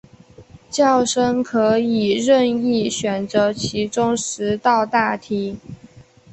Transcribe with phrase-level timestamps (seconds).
[0.75, 5.59] 考生可以任意选择其中十道大题